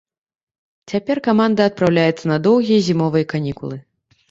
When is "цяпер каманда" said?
0.93-1.67